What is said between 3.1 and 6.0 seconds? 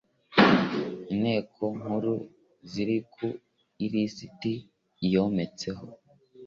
ku ilisiti iyometseho.